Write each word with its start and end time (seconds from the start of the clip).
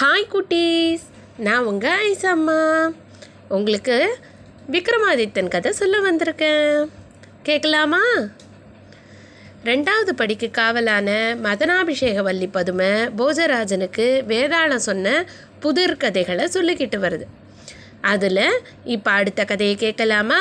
Hi 0.00 0.34
குட்டீஸ். 0.34 1.00
நான் 1.36 1.64
உங்கள் 1.64 2.12
ஐசம்மா 2.12 2.90
உங்களுக்கு 3.48 4.18
விக்ரமாதித்தன் 4.70 5.48
கதை 5.48 5.72
சொல்ல 5.72 6.12
வந்திருக்கேன். 6.12 6.88
கேட்கலாமா? 7.42 8.00
ரெண்டாவது 9.64 10.10
படிக்கு 10.16 10.50
காவலான 10.58 11.36
மதனாபிஷேக 11.42 12.22
வள்ளி 12.22 12.46
பதுமை 12.46 12.86
போஜராஜனுக்கு 12.86 14.06
வேதாளம் 14.32 14.84
சொன்ன 14.88 15.24
புதிர் 15.60 15.96
கதைகளை 15.96 16.44
சொல்லிக்கிட்டு 16.44 16.98
வருது. 17.06 17.26
அதில் 18.00 18.60
இப்போ 18.84 19.10
அடுத்த 19.10 19.44
கதையை 19.44 19.76
கேட்கலாமா? 19.76 20.40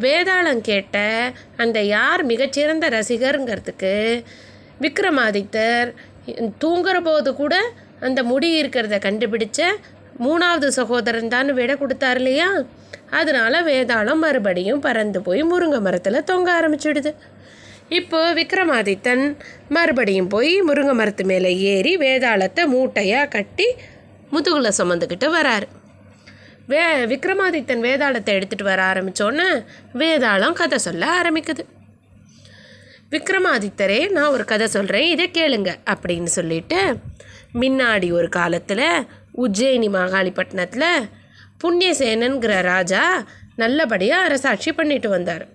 வேதாளம் 0.00 0.60
கேட்ட 0.60 1.32
அந்த 1.56 1.82
யார் 1.82 2.24
மிகச்சிறந்த 2.24 2.88
ரசிகருங்கிறதுக்கு 2.88 4.24
விக்ரமாதித்தர் 4.80 5.94
தூங்குற 6.64 7.00
போது 7.00 7.34
கூட 7.34 7.72
அந்த 8.06 8.20
முடி 8.30 8.48
இருக்கிறத 8.62 8.96
கண்டுபிடிச்ச 9.06 9.60
மூணாவது 10.26 10.68
சகோதரன் 10.78 11.32
தான் 11.34 11.50
விட 11.58 11.72
கொடுத்தார் 11.76 12.18
இல்லையா? 12.20 12.48
அதனால் 13.18 13.58
வேதாளம் 13.68 14.22
மறுபடியும் 14.24 14.80
பறந்து 14.86 15.18
போய் 15.26 15.42
முருங்கை 15.50 15.80
மரத்தில் 15.86 16.26
தொங்க 16.30 16.48
ஆரம்பிச்சிடுது. 16.58 17.10
இப்போ 17.98 18.18
விக்ரமாதித்தன் 18.38 19.24
மறுபடியும் 19.76 20.30
போய் 20.34 20.52
முருங்கை 20.68 20.94
மரத்து 21.00 21.24
மேலே 21.24 21.52
ஏறி 21.72 21.92
வேதாளத்தை 21.96 22.64
மூட்டையாக 22.74 23.32
கட்டி 23.36 23.68
முதுகுல 24.32 24.72
சுமந்துக்கிட்டு 24.78 25.28
வராரு. 25.36 25.68
வே 26.70 26.82
விக்ரமாதித்தன் 27.12 27.84
வேதாளத்தை 27.86 28.32
எடுத்துகிட்டு 28.38 28.70
வர 28.70 28.80
ஆரம்பித்தோன்னே 28.92 29.48
வேதாளம் 30.00 30.58
கதை 30.60 30.78
சொல்ல 30.86 31.04
ஆரம்பிக்குது. 31.20 31.64
விக்ரமாதித்தரே 33.14 34.00
நான் 34.16 34.32
ஒரு 34.36 34.44
கதை 34.44 34.66
சொல்கிறேன் 34.66 35.06
இதை 35.14 35.26
கேளுங்க 35.38 35.70
அப்படின்னு 35.92 36.30
சொல்லிட்டு 36.38 36.80
முன்னாடி 37.54 38.12
ஒரு 38.12 38.28
காலத்தில் 38.28 39.06
உஜ்ஜயினி 39.36 39.88
மாகாளிப்பட்டினத்தில் 39.88 41.08
புண்ணியசேனன்கிற 41.64 42.62
ராஜா 42.62 43.26
நல்லபடியாக 43.56 44.24
அரசாட்சி 44.24 44.72
பண்ணிட்டு 44.72 45.08
வந்தார். 45.08 45.46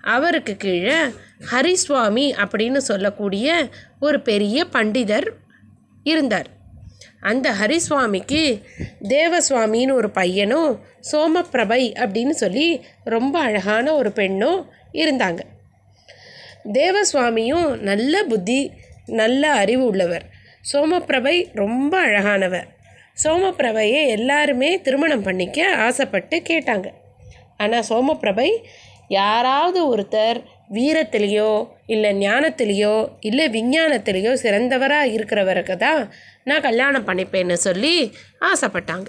அவருக்கு 0.00 0.56
கீழே 0.56 0.96
ஹரிசுவாமி 1.52 2.44
அப்படின்னு 2.44 2.76
சொல்லக்கூடிய 2.76 3.68
ஒரு 4.00 4.20
பெரிய 4.20 4.66
பண்டிதர் 4.72 5.26
இருந்தார். 6.02 6.46
அந்த 7.20 7.52
ஹரிசுவாமிக்கு 7.52 8.62
தேவசுவாமின்னு 9.02 9.92
ஒரு 9.92 10.10
பையனும் 10.10 10.80
சோமப்பிரபை 11.12 11.92
அப்படின்னு 11.92 12.30
சொல்லி 12.30 12.84
ரொம்ப 13.04 13.40
அழகான 13.40 13.94
ஒரு 13.94 14.12
பெண்ணும் 14.12 14.70
இருந்தாங்க. 14.92 15.38
தேவசுவாமியும் 16.72 17.78
நல்ல 17.78 18.22
புத்தி 18.22 18.70
நல்ல 19.06 19.52
அறிவு 19.52 19.84
உள்ளவர். 19.84 20.38
சோமப்பிரபை 20.64 21.50
ரொம்ப 21.52 21.92
அழகானவர் 22.00 22.68
சோமப்பிரபையை 23.24 24.02
எல்லாருமே 24.08 24.80
திருமணம் 24.80 25.22
பண்ணிக்க 25.22 25.76
ஆசைப்பட்டு 25.76 26.42
கேட்டாங்க. 26.48 26.88
ஆனால் 27.56 27.86
சோமப்பிரபை 27.88 28.50
யாராவது 29.08 29.80
ஒருத்தர் 29.94 30.38
வீரத்திலேயோ 30.72 31.68
இல்லை 31.86 32.10
ஞானத்திலேயோ 32.16 32.94
இல்லை 33.20 33.46
விஞ்ஞானத்திலேயோ 33.50 34.32
சிறந்தவராக 34.42 35.12
இருக்கிறவருக்கு 35.16 35.76
தான் 35.76 36.02
நான் 36.44 36.60
கல்யாணம் 36.60 37.06
பண்ணிப்பேன்னு 37.06 37.52
சொல்லி 37.52 38.12
ஆசைப்பட்டாங்க. 38.40 39.08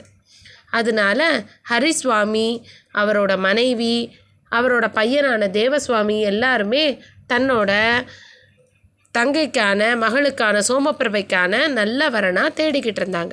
அதனால 0.71 1.21
ஹரிசுவாமி 1.69 2.49
அவரோட 2.93 3.37
மனைவி 3.37 3.95
அவரோட 4.51 4.85
பையனான 4.93 5.47
தேவசுவாமி 5.59 6.19
எல்லாருமே 6.19 6.99
தன்னோட 7.33 7.71
தங்கைக்கான 9.17 9.81
மகளுக்கான 9.95 10.61
சோமப்பிரபைக்கான 10.67 11.67
நல்ல 11.67 12.09
வரனாக 12.09 12.49
தேடிக்கிட்டு 12.55 13.01
இருந்தாங்க 13.01 13.31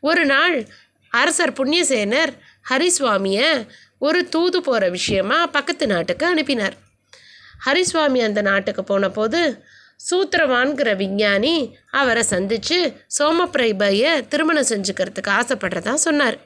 ஒரு 0.00 0.24
நாள் 0.24 0.66
அரசர் 1.08 1.52
புண்ணியசேனர் 1.52 2.32
ஹரிசுவாமியை 2.70 3.66
ஒரு 3.98 4.28
தூது 4.28 4.62
போகிற 4.62 4.88
விஷயமா 4.88 5.46
பக்கத்து 5.46 5.86
நாட்டுக்கு 5.86 6.26
அனுப்பினார். 6.26 6.74
ஹரிசுவாமி 7.66 8.20
அந்த 8.24 8.40
நாட்டுக்கு 8.40 8.84
போன 8.84 9.08
போது 9.08 9.64
சூத்திரவான்கிற 10.10 10.96
விஞ்ஞானி 10.96 11.76
அவரை 11.90 12.22
சந்தித்து 12.22 12.92
சோமப்பிரபையை 13.18 14.28
திருமணம் 14.28 14.66
செஞ்சுக்கிறதுக்கு 14.68 15.28
ஆசைப்படுறதா 15.28 15.94
சொன்னார். 15.94 16.38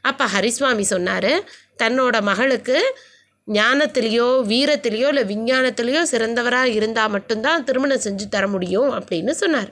அப்போ 0.00 0.24
ஹரிசுவாமி 0.24 0.80
சொன்னார் 0.80 1.32
தன்னோட 1.82 2.22
மகளுக்கு 2.22 2.96
ஞானத்திலேயோ 3.48 4.28
வீரத்திலேயோ 4.50 5.08
இல்லை 5.12 5.24
விஞ்ஞானத்திலேயோ 5.24 6.02
சிறந்தவராக 6.10 6.64
இருந்தால் 6.64 7.10
மட்டும்தான் 7.10 7.64
திருமணம் 7.64 8.04
செஞ்சு 8.04 8.26
தர 8.28 8.46
முடியும் 8.46 8.90
அப்படின்னு 8.90 9.30
சொன்னார். 9.30 9.70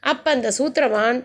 அப்போ 0.00 0.30
அந்த 0.30 0.52
சூத்திரவான் 0.58 1.24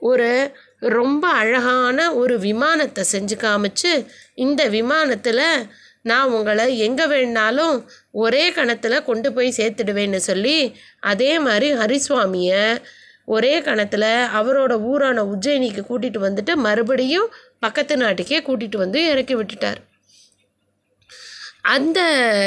ஒரு 0.00 0.30
ரொம்ப 0.78 1.28
அழகான 1.28 2.14
ஒரு 2.14 2.38
விமானத்தை 2.38 3.04
செஞ்சு 3.12 3.36
காமிச்சு 3.36 4.06
இந்த 4.34 4.68
விமானத்தில் 4.68 5.66
நான் 6.02 6.30
உங்களை 6.30 6.78
எங்கே 6.78 7.04
வேணாலும் 7.04 7.86
ஒரே 8.10 8.52
கணத்தில் 8.52 9.04
கொண்டு 9.04 9.32
போய் 9.32 9.54
சேர்த்துடுவேன்னு 9.56 10.16
சொல்லி 10.16 10.76
அதே 11.00 11.38
மாதிரி 11.38 11.72
ஹரிசுவாமியை 11.72 12.78
ஒரே 13.24 13.62
கணத்தில் 13.62 14.10
அவரோட 14.40 14.72
ஊரான 14.82 15.24
உஜ்ஜயினிக்கு 15.24 15.82
கூட்டிகிட்டு 15.88 16.20
வந்துட்டு 16.28 16.54
மறுபடியும் 16.54 17.28
பக்கத்து 17.58 17.96
நாட்டுக்கே 17.96 18.40
கூட்டிகிட்டு 18.40 18.76
வந்து 18.76 19.06
இறக்கி 19.06 19.36
விட்டுட்டார். 19.36 19.80
அந்த 21.60 22.00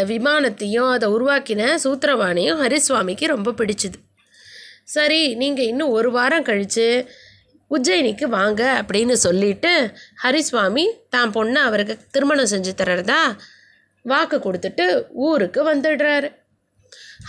விமானத்தையும் 0.07 0.89
அதை 0.89 1.09
உருவாக்கின 1.09 1.77
சூத்திரவாணியும் 1.83 2.61
ஹரிசுவாமிக்கு 2.63 3.25
ரொம்ப 3.25 3.51
பிடிச்சிது. 3.51 3.97
சரி 4.83 5.35
நீங்கள் 5.35 5.65
இன்னும் 5.65 5.89
ஒரு 5.89 6.11
வாரம் 6.11 6.43
கழித்து 6.43 7.09
உஜ்ஜயினிக்கு 7.71 8.23
வாங்க 8.23 8.83
அப்படின்னு 8.83 9.11
சொல்லிட்டு 9.11 9.93
ஹரிசுவாமி 10.23 10.85
தான் 11.09 11.31
பொண்ணை 11.31 11.61
அவருக்கு 11.67 11.97
திருமணம் 12.11 12.51
செஞ்சு 12.51 12.71
தர்றதா 12.77 13.35
வாக்கு 14.03 14.37
கொடுத்துட்டு 14.37 15.03
ஊருக்கு 15.11 15.73
வந்துடுறாரு. 15.73 16.39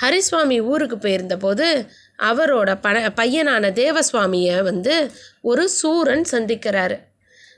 ஹரிசுவாமி 0.03 0.61
ஊருக்கு 0.61 0.97
போயிருந்தபோது 0.97 1.87
அவரோட 2.19 2.81
ப 2.81 2.91
பையனான 2.91 3.71
தேவசுவாமியை 3.73 4.63
வந்து 4.63 5.11
ஒரு 5.41 5.69
சூரன் 5.69 6.25
சந்திக்கிறாரு. 6.31 6.99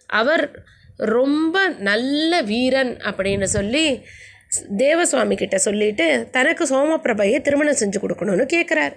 அவர் 0.07 0.65
ரொம்ப 0.99 1.69
நல்ல 1.69 2.43
வீரன் 2.43 2.99
அப்படின்னு 3.03 3.45
சொல்லி 3.45 4.03
தேவசுவாமி 4.77 5.37
கிட்ட 5.37 5.59
சொல்லிட்டு 5.59 6.29
தனக்கு 6.31 6.65
சோமப்பிரபையை 6.67 7.41
திருமணம் 7.41 7.81
செஞ்சு 7.81 7.99
கொடுக்கணும்னு 8.01 8.45
கேட்குறாரு 8.55 8.95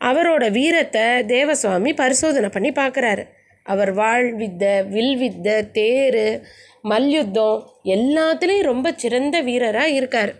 அவரோட 0.00 0.50
வீரத்தை 0.50 1.02
தேவசுவாமி 1.02 1.94
பரிசோதனை 1.94 2.48
பண்ணி 2.48 2.70
பார்க்குறாரு 2.70 3.24
அவர் 3.62 3.92
வாழ் 3.92 4.34
வித்தை 4.34 4.82
வில் 4.82 5.16
வித்தை 5.16 5.70
தேர் 5.70 6.40
மல்யுத்தம் 6.80 7.72
எல்லாத்துலேயும் 7.84 8.62
ரொம்ப 8.62 8.92
சிறந்த 8.92 9.40
வீரராக 9.40 9.88
இருக்கார். 9.88 10.34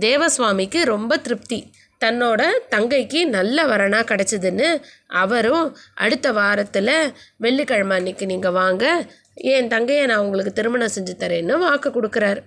தேவசுவாமிக்கு 0.00 0.82
ரொம்ப 0.84 1.16
திருப்தி. 1.16 1.72
தன்னோட 2.00 2.42
தங்கைக்கு 2.68 3.26
நல்ல 3.26 3.66
வரனாக 3.66 4.14
கிடச்சிதுன்னு 4.14 4.82
அவரும் 5.06 5.76
அடுத்த 5.94 6.32
வாரத்தில் 6.32 7.12
வெள்ளிக்கிழமை 7.36 7.96
அன்னைக்கு 7.96 8.26
நீங்கள் 8.26 8.52
வாங்க 8.52 9.04
என் 9.34 9.68
தங்கையை 9.68 10.06
நான் 10.06 10.18
உங்களுக்கு 10.18 10.52
திருமணம் 10.52 10.94
செஞ்சு 10.94 11.14
தரேன்னு 11.18 11.58
வாக்கு 11.58 11.90
கொடுக்குறாரு. 11.90 12.40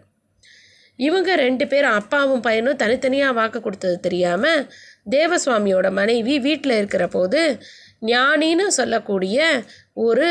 இவங்க 1.00 1.36
ரெண்டு 1.36 1.68
பேரும் 1.68 1.92
அப்பாவும் 1.92 2.42
பையனும் 2.42 2.76
தனித்தனியாக 2.76 3.34
வாக்கு 3.34 3.62
கொடுத்தது 3.62 4.00
தெரியாமல் 4.00 4.68
தேவசுவாமியோட 5.10 5.92
மனைவி 5.92 6.40
வீட்டில் 6.40 6.78
இருக்கிற 6.78 7.08
போது 7.08 7.42
ஞானின்னு 8.02 8.68
சொல்லக்கூடிய 8.68 9.40
ஒரு 9.94 10.30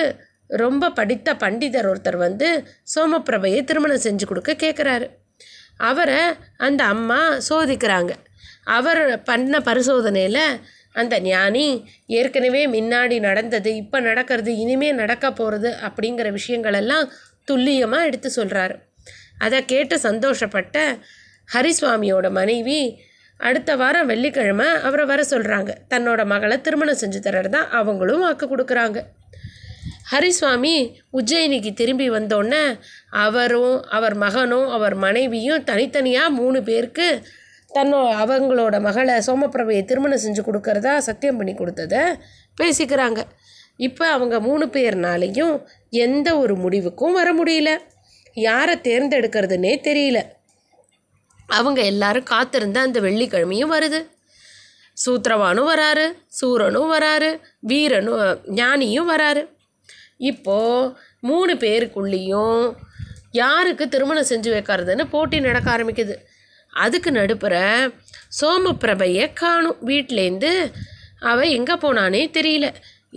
ரொம்ப 0.49 0.91
படித்த 0.91 1.35
பண்டிதர் 1.35 1.89
ஒருத்தர் 1.91 2.17
வந்து 2.17 2.49
சோமப்பிரபையை 2.95 3.65
திருமணம் 3.65 4.05
செஞ்சு 4.05 4.27
கொடுக்க 4.27 4.53
கேட்குறாரு 4.55 5.07
அவரை 5.77 6.21
அந்த 6.57 6.85
அம்மா 6.85 7.21
சோதிக்கிறாங்க. 7.49 8.13
அவர் 8.65 9.23
பண்ண 9.23 9.59
பரிசோதனையில் 9.61 10.45
அந்த 10.95 11.21
ஞானி 11.21 11.85
ஏற்கனவே 12.07 12.67
முன்னாடி 12.67 13.21
நடந்தது 13.21 13.77
இப்போ 13.77 14.01
நடக்கிறது 14.01 14.57
இனிமே 14.57 14.93
நடக்க 14.93 15.33
போகிறது 15.33 15.75
அப்படிங்கிற 15.83 16.39
விஷயங்களெல்லாம் 16.39 17.11
துல்லியமாக 17.45 18.05
எடுத்து 18.05 18.31
சொல்கிறாரு 18.37 18.77
அதை 19.39 19.65
கேட்டு 19.65 19.97
சந்தோஷப்பட்ட 19.97 20.99
ஹரிசுவாமியோட 21.55 22.31
மனைவி 22.31 22.99
அடுத்த 23.37 23.77
வாரம் 23.77 24.07
வெள்ளிக்கிழமை 24.07 24.67
அவரை 24.67 25.05
வர 25.07 25.23
சொல்கிறாங்க 25.31 25.71
தன்னோட 25.91 26.27
மகளை 26.27 26.61
திருமணம் 26.61 27.01
செஞ்சு 27.01 27.49
தான் 27.49 27.71
அவங்களும் 27.71 28.21
வாக்கு 28.21 28.57
கொடுக்குறாங்க. 28.57 29.01
ஹரிசுவாமி 30.13 30.97
உஜ்ஜயினிக்கு 31.13 31.73
திரும்பி 31.75 32.11
வந்தோடனே 32.11 32.79
அவரும் 33.11 33.85
அவர் 33.85 34.15
மகனும் 34.15 34.71
அவர் 34.71 34.95
மனைவியும் 34.95 35.65
தனித்தனியாக 35.65 36.31
மூணு 36.31 36.63
பேருக்கு 36.63 37.25
தன்னோ 37.77 38.01
அவங்களோட 38.23 38.81
மகளை 38.81 39.15
சோமப்பிரபையை 39.27 39.85
திருமணம் 39.85 40.23
செஞ்சு 40.25 40.43
கொடுக்கறதா 40.47 40.93
சத்தியம் 41.09 41.37
பண்ணி 41.37 41.55
கொடுத்தத 41.55 41.95
பேசிக்கிறாங்க. 42.61 43.21
இப்போ 43.77 44.05
அவங்க 44.17 44.41
மூணு 44.41 44.67
பேர்னாலையும் 44.67 45.55
எந்த 46.05 46.29
ஒரு 46.39 46.55
முடிவுக்கும் 46.57 47.17
வர 47.19 47.29
முடியல. 47.35 47.71
யாரை 48.35 48.75
தேர்ந்தெடுக்கிறதுனே 48.77 49.73
தெரியல. 49.89 50.19
அவங்க 51.47 51.81
எல்லாரும் 51.83 52.31
காத்திருந்த 52.33 52.81
அந்த 52.81 53.01
வெள்ளிக்கிழமையும் 53.01 53.73
வருது. 53.73 54.01
சூத்திரவானும் 55.05 55.69
வராரு 55.73 56.07
சூரனும் 56.39 56.93
வராரு 56.93 57.31
வீரனும் 57.61 58.23
ஞானியும் 58.61 59.11
வராரு. 59.15 59.43
இப்போது 60.31 60.93
மூணு 61.21 61.55
பேருக்குள்ளேயும் 61.55 62.63
யாருக்கு 63.33 63.85
திருமணம் 63.89 64.31
செஞ்சு 64.31 64.51
வைக்கிறதுன்னு 64.57 65.05
போட்டி 65.11 65.41
நடக்க 65.41 65.69
ஆரம்பிக்குது. 65.77 66.15
அதுக்கு 66.85 67.11
நடுப்புற 67.11 67.55
சோமப்பிரபையை 68.41 69.27
காணும் 69.33 69.81
வீட்டிலேருந்து 69.87 70.53
அவள் 71.31 71.55
எங்கே 71.59 71.75
போனானே 71.75 72.23
தெரியல. 72.39 72.67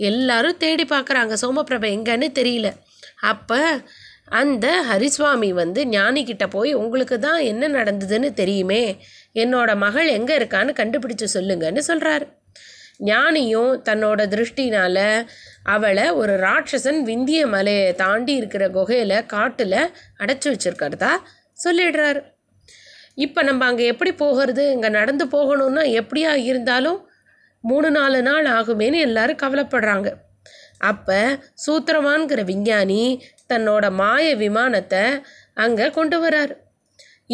எல்லாரும் 0.08 0.60
தேடி 0.64 0.84
பார்க்குறாங்க 0.84 1.34
சோமப்பிரபை 1.42 1.88
எங்கன்னு 1.96 2.28
தெரியல. 2.40 2.68
அப்போ 3.32 3.60
அந்த 4.40 4.66
ஹரிசுவாமி 4.88 5.50
வந்து 5.60 5.80
ஞானிக்கிட்ட 5.84 6.46
போய் 6.46 6.72
உங்களுக்கு 6.82 7.16
தான் 7.18 7.40
என்ன 7.50 7.68
நடந்ததுன்னு 7.68 8.30
தெரியுமே? 8.40 8.82
என்னோட 9.42 9.70
மகள் 9.84 10.08
எங்கே 10.08 10.34
இருக்கான்னு 10.38 10.72
கண்டுபிடிச்சு 10.80 11.26
சொல்லுங்கன்னு 11.36 11.82
சொல்கிறாரு 11.90 12.26
ஞானியும் 13.10 13.72
தன்னோட 13.88 14.20
திருஷ்டினால் 14.32 15.04
அவளை 15.74 16.06
ஒரு 16.20 16.34
ராட்சசன் 16.46 17.00
விந்திய 17.10 17.40
மலையை 17.46 17.88
தாண்டி 17.94 18.34
இருக்கிற 18.40 18.64
குகையில் 18.70 19.26
காட்டில் 19.26 19.80
அடைச்சி 20.22 20.48
வச்சிருக்கிறதா 20.52 21.12
சொல்லிடுறாரு. 21.64 22.20
இப்போ 23.24 23.40
நம்ம 23.48 23.66
அங்கே 23.70 23.84
எப்படி 23.92 24.12
போகிறது? 24.22 24.64
இங்கே 24.74 24.90
நடந்து 24.98 25.24
போகணும்னா 25.36 25.84
எப்படியா 26.00 26.32
இருந்தாலும் 26.50 26.98
மூணு 27.64 27.88
நாலு 27.98 28.18
நாள் 28.28 28.46
ஆகுமேன்னு 28.58 28.98
எல்லாரும் 29.08 29.42
கவலைப்படுறாங்க. 29.42 30.08
அப்போ 30.90 31.20
சூத்திரமான்கிற 31.64 32.40
விஞ்ஞானி 32.50 33.02
தன்னோட 33.52 33.84
மாய 34.00 34.26
விமானத்தை 34.44 35.02
அங்கே 35.64 35.86
கொண்டு 35.98 36.18
வரார். 36.24 36.52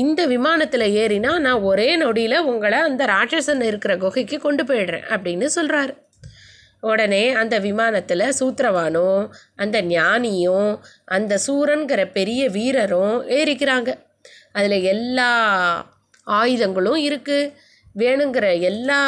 இந்த 0.02 0.20
விமானத்தில் 0.32 0.86
ஏறினா 1.02 1.32
நான் 1.46 1.66
ஒரே 1.70 1.88
நொடியில் 2.02 2.46
உங்களை 2.52 2.78
அந்த 2.86 3.02
ராட்சசன் 3.12 3.62
இருக்கிற 3.68 3.92
குகைக்கு 3.96 4.38
கொண்டு 4.46 4.62
போயிடுறேன் 4.70 5.06
அப்படின்னு 5.14 5.48
சொல்கிறாரு 5.56 5.94
உடனே 6.92 7.22
அந்த 7.40 7.58
விமானத்தில் 7.66 8.24
சூத்திரவானும் 8.38 9.22
அந்த 9.62 9.76
ஞானியும் 9.92 10.72
அந்த 11.16 11.38
சூரன்கிற 11.46 12.00
பெரிய 12.16 12.42
வீரரும் 12.56 13.14
ஏறிக்கிறாங்க. 13.38 13.90
அதில் 14.54 14.82
எல்லா 14.82 15.30
ஆயுதங்களும் 16.26 17.00
இருக்குது 17.00 17.52
வேணுங்கிற 17.98 18.60
எல்லா 18.60 19.00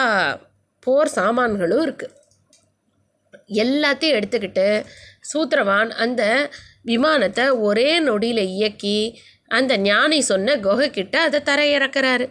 போர் 0.86 1.08
சாமான்களும் 1.08 1.82
இருக்குது 1.86 2.14
எல்லாத்தையும் 3.54 4.16
எடுத்துக்கிட்டு 4.18 4.84
சூத்திரவான் 5.20 5.90
அந்த 5.96 6.22
விமானத்தை 6.82 7.44
ஒரே 7.60 7.90
நொடியில் 8.00 8.42
இயக்கி 8.46 8.98
அந்த 9.50 9.72
ஞானி 9.78 10.18
சொன்ன 10.22 10.56
குகைக்கிட்ட 10.56 11.16
அதை 11.16 11.40
தரையிறக்கிறாரு. 11.40 12.26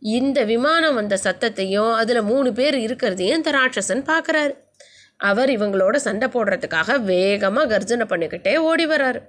இந்த 0.00 0.44
விமானம் 0.44 0.94
வந்த 0.94 1.16
சத்தத்தையும் 1.24 1.92
அதில் 1.92 2.22
மூணு 2.22 2.52
பேர் 2.52 2.76
இருக்கிறதையும் 2.76 3.38
இந்த 3.38 3.50
ராட்சசன் 3.50 4.02
பார்க்குறாரு 4.06 4.54
அவர் 5.20 5.50
இவங்களோட 5.50 5.96
சண்டை 5.96 6.28
போடுறதுக்காக 6.28 6.98
வேகமாக 7.02 7.70
கர்ஜனை 7.72 8.06
பண்ணிக்கிட்டே 8.08 8.54
ஓடி 8.56 8.86
வராரு 8.86 9.20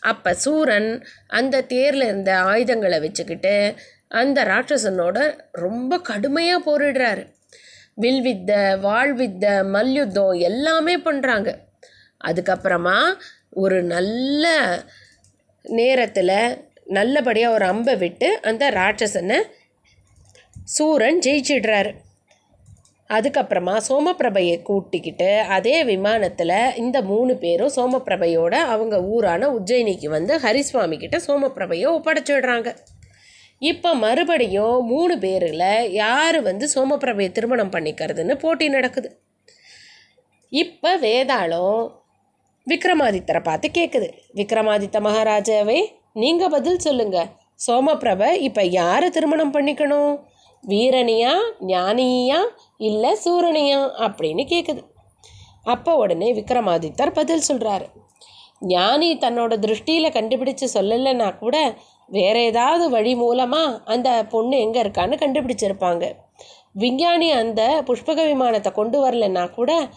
அப்போ 0.00 0.34
சூரன் 0.34 1.06
அந்த 1.26 1.62
தேரில் 1.62 2.00
இருந்த 2.00 2.42
ஆயுதங்களை 2.42 3.00
வச்சுக்கிட்டு 3.00 3.74
அந்த 4.08 4.44
ராட்சசனோட 4.44 5.38
ரொம்ப 5.50 6.00
கடுமையாக 6.00 6.64
போரிடுறாரு. 6.66 7.26
வில்வித்த 8.00 8.78
வாழ்வித்த 8.80 9.64
மல்யுத்தம் 9.64 10.32
எல்லாமே 10.32 10.96
பண்ணுறாங்க 10.96 11.58
அதுக்கப்புறமா 12.24 13.14
ஒரு 13.50 13.82
நல்ல 13.82 14.46
நேரத்தில் 15.64 16.62
நல்லபடியாக 16.84 17.54
ஒரு 17.54 17.64
அம்பை 17.64 17.96
விட்டு 17.96 18.40
அந்த 18.42 18.70
ராட்சசனை 18.70 19.38
சூரன் 20.64 21.18
ஜெயிச்சிடுறாரு. 21.18 21.92
அதுக்கப்புறமா 23.10 23.74
சோமப்பிரபையை 23.88 24.56
கூட்டிக்கிட்டு 24.62 25.28
அதே 25.56 25.76
விமானத்தில் 25.90 26.54
இந்த 26.76 26.98
மூணு 27.02 27.32
பேரும் 27.36 27.74
சோமப்பிரபையோட 27.76 28.54
அவங்க 28.72 28.96
ஊரான 29.12 29.50
உஜ்ஜயினிக்கு 29.58 30.08
வந்து 30.16 30.34
ஹரிசுவாமி 30.44 30.96
கிட்ட 30.98 31.18
சோமப்பிரபையை 31.26 31.88
ஒப்படைச்சிடுறாங்க 31.96 32.70
இப்போ 33.62 33.90
மறுபடியும் 34.04 34.78
மூணு 34.92 35.14
பேரில் 35.18 35.68
யார் 36.02 36.38
வந்து 36.42 36.64
சோமப்பிரபையை 36.74 37.30
திருமணம் 37.32 37.72
பண்ணிக்கிறதுன்னு 37.74 38.34
போட்டி 38.42 38.66
நடக்குது. 38.68 39.08
இப்போ 40.52 40.90
வேதாளம் 41.04 41.80
விக்ரமாதித்தரை 42.66 43.40
பார்த்து 43.48 43.68
கேட்குது 43.78 44.08
விக்ரமாதித்த 44.40 45.00
மகாராஜாவே 45.06 45.78
நீங்கள் 46.22 46.52
பதில் 46.54 46.84
சொல்லுங்கள் 46.86 47.30
சோமபிரபை 47.66 48.30
இப்போ 48.48 48.62
யாரை 48.80 49.08
திருமணம் 49.10 49.52
பண்ணிக்கணும்? 49.54 50.14
வீரனியா 50.64 51.32
ஞானியா 51.66 52.40
இல்லை 52.76 53.12
சூரனியா 53.24 53.78
அப்படின்னு 53.98 54.44
கேட்குது 54.44 54.82
அப்போ 55.64 55.92
உடனே 55.96 56.28
விக்ரமாதித்தர் 56.32 57.12
பதில் 57.12 57.46
சொல்கிறாரு 57.48 57.86
ஞானி 58.60 59.18
தன்னோட 59.18 59.54
திருஷ்டியில் 59.58 60.16
கண்டுபிடிச்சு 60.16 60.66
சொல்லலைன்னா 60.74 61.38
கூட 61.38 61.56
வேற 62.08 62.36
ஏதாவது 62.40 62.90
வழி 62.90 63.14
மூலமாக 63.14 63.78
அந்த 63.84 64.24
பொண்ணு 64.24 64.56
எங்கே 64.58 64.80
இருக்கான்னு 64.80 65.16
கண்டுபிடிச்சிருப்பாங்க. 65.22 66.04
விஞ்ஞானி 66.72 67.30
அந்த 67.32 67.82
புஷ்பக 67.86 68.20
விமானத்தை 68.26 68.72
கொண்டு 68.72 68.98
வரலன்னா 69.04 69.50
கூட 69.50 69.88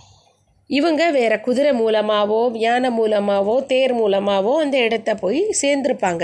இவங்க 0.69 1.11
வேற 1.11 1.39
குதிரை 1.39 1.71
மூலமாகவோ 1.73 2.41
யானை 2.53 2.89
மூலமாகவோ 2.89 3.55
தேர் 3.65 3.93
மூலமாகவோ 3.93 4.53
அந்த 4.59 4.77
இடத்த 4.77 5.15
போய் 5.15 5.41
சேர்ந்துருப்பாங்க. 5.61 6.23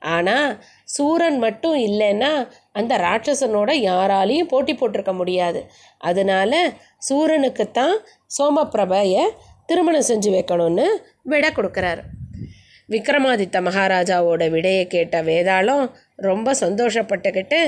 ஆனால் 0.00 0.48
சூரன் 0.84 1.38
மட்டும் 1.38 1.76
இல்லைன்னா 1.78 2.32
அந்த 2.74 2.96
ராட்சசனோட 2.96 3.70
யாராலையும் 3.88 4.50
போட்டி 4.52 4.74
போட்டிருக்க 4.74 5.12
முடியாது. 5.12 5.60
அதனால 6.10 6.52
சூரனுக்குத்தான் 7.08 7.96
சோமப்பிரபையை 8.38 9.24
திருமணம் 9.66 10.08
செஞ்சு 10.08 10.30
வைக்கணும்னு 10.36 10.86
விடை 11.32 11.50
கொடுக்குறாரு. 11.58 12.02
விக்ரமாதித்த 12.92 13.58
மகாராஜாவோட 13.66 14.44
விடையை 14.50 14.82
கேட்ட 14.86 15.22
வேதாளம் 15.22 15.84
ரொம்ப 16.26 16.48
சந்தோஷப்பட்டுக்கிட்டு 16.60 17.60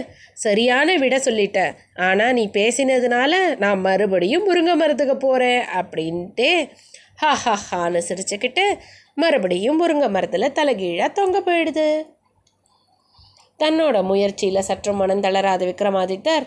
சரியான 0.44 0.96
விடை 1.02 1.18
சொல்லிட்ட. 1.18 1.60
ஆனால் 2.08 2.34
நீ 2.38 2.44
பேசினதுனால 2.58 3.32
நான் 3.56 3.80
மறுபடியும் 3.80 4.44
முருங்கை 4.48 4.74
மரத்துக்கு 4.74 5.16
போகிறேன் 5.16 5.62
அப்படின்ட்டு 5.80 6.50
ஹா 7.22 7.32
ஹா 7.44 7.54
ஹான்னு 7.68 8.02
சிரிச்சுக்கிட்டு 8.08 8.66
மறுபடியும் 9.14 9.80
முருங்கை 9.82 10.10
மரத்தில் 10.16 10.54
தலைகீழாக 10.58 11.16
தொங்க 11.20 11.38
போயிடுது. 11.40 11.88
தன்னோட 13.60 13.96
முயற்சியில் 14.02 14.66
சற்று 14.68 14.92
மனம் 14.92 15.20
தளராத 15.20 15.62
விக்ரமாதித்தர். 15.66 16.46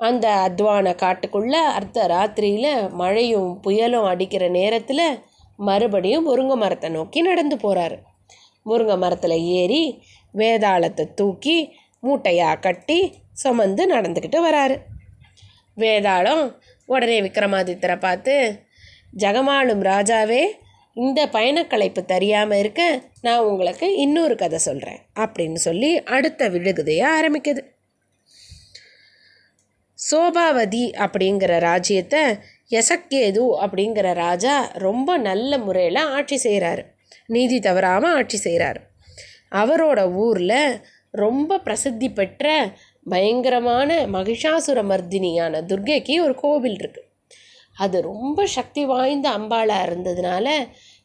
அந்த 0.00 0.26
அத்வான 0.46 0.86
காட்டுக்குள்ள 1.02 1.54
அர்த்த 1.76 2.06
ராத்திரியில் 2.06 2.72
மழையும் 2.90 3.50
புயலும் 3.66 4.06
அடிக்கிற 4.06 4.44
நேரத்தில் 4.48 5.06
மறுபடியும் 5.58 6.26
முருங்கை 6.28 6.56
மரத்தை 6.56 6.88
நோக்கி 6.90 7.20
நடந்து 7.20 7.56
போகிறாரு 7.56 7.96
முருங்கை 8.66 8.96
மரத்தில் 8.98 9.36
ஏறி 9.58 9.82
வேதாளத்தை 10.34 11.04
தூக்கி 11.14 11.56
மூட்டையாக 12.02 12.60
கட்டி 12.60 12.98
சுமந்து 13.32 13.82
நடந்துக்கிட்டு 13.94 14.38
வராரு. 14.48 14.76
வேதாளம் 15.76 16.44
உடனே 16.86 17.18
விக்ரமாதித்தரை 17.20 17.96
பார்த்து 17.98 18.34
ஜகமாளும் 19.16 19.82
ராஜாவே 19.90 20.42
இந்த 20.98 21.20
பயணக்கலைப்பு 21.26 22.04
தெரியாமல் 22.04 22.58
இருக்க 22.58 22.82
நான் 23.20 23.38
உங்களுக்கு 23.40 23.96
இன்னொரு 23.96 24.34
கதை 24.34 24.58
சொல்கிறேன் 24.58 25.00
அப்படின்னு 25.18 25.54
சொல்லி 25.54 25.90
அடுத்த 26.08 26.48
விழுகுதையை 26.48 27.06
ஆரம்பிக்குது. 27.10 27.62
சோபாவதி 29.98 30.84
அப்படிங்கிற 30.96 31.52
ராஜ்யத்தை 31.58 32.22
எசக்கேது 32.70 33.44
அப்படிங்கிற 33.60 34.08
ராஜா 34.14 34.54
ரொம்ப 34.78 35.18
நல்ல 35.18 35.58
முறையில் 35.58 36.08
ஆட்சி 36.10 36.36
செய்கிறாரு 36.44 36.82
நீதி 37.26 37.58
தவறாமல் 37.60 38.14
ஆட்சி 38.14 38.38
செய்கிறாரு 38.44 38.80
அவரோட 39.50 40.00
ஊரில் 40.12 40.80
ரொம்ப 41.14 41.58
பிரசித்தி 41.58 42.08
பெற்ற 42.10 42.46
பயங்கரமான 43.06 44.06
மகிஷாசுர 44.06 44.78
மர்தினியான 44.82 45.62
துர்கைக்கு 45.66 46.16
ஒரு 46.20 46.34
கோவில் 46.34 46.78
இருக்குது 46.78 47.06
அது 47.76 48.02
ரொம்ப 48.02 48.46
சக்தி 48.46 48.84
வாய்ந்த 48.84 49.26
அம்பாளாக 49.30 49.86
இருந்ததுனால 49.86 50.46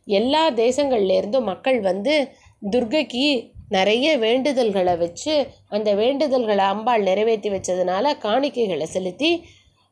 எல்லா 0.06 0.52
தேசங்கள்லேருந்தும் 0.52 1.44
மக்கள் 1.44 1.82
வந்து 1.82 2.30
துர்கைக்கு 2.72 3.52
நிறைய 3.70 4.18
வேண்டுதல்களை 4.18 4.98
வச்சு 4.98 5.48
அந்த 5.70 5.96
வேண்டுதல்களை 5.96 6.66
அம்பாள் 6.66 7.02
நிறைவேற்றி 7.02 7.50
வச்சதுனால 7.50 8.14
காணிக்கைகளை 8.22 8.84
செலுத்தி 8.84 9.44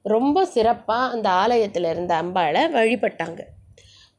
ரொம்ப 0.03 0.46
சிறப்பாக 0.46 1.12
அந்த 1.12 1.30
ஆலயத்தில் 1.30 1.84
இருந்த 1.84 2.22
அம்பாளை 2.22 2.62
வழிபட்டாங்க. 2.74 3.39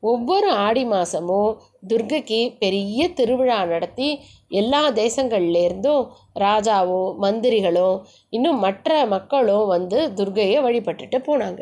ஒவ்வொரு 0.00 0.50
ஆடி 0.50 0.84
மாதமும் 0.84 1.60
துர்கைக்கு 1.88 2.56
பெரிய 2.58 3.08
திருவிழா 3.08 3.64
நடத்தி 3.64 4.20
எல்லா 4.48 4.90
தேசங்கள்லேருந்தும் 4.90 6.08
ராஜாவும் 6.34 7.14
மந்திரிகளும் 7.20 8.04
இன்னும் 8.28 8.58
மற்ற 8.58 9.06
மக்களும் 9.06 9.66
வந்து 9.66 10.10
துர்கையை 10.14 10.58
வழிபட்டுட்டு 10.62 11.18
போனாங்க. 11.26 11.60